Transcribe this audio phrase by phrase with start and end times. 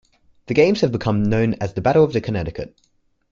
[0.47, 2.75] The games have become known as the Battle of Connecticut.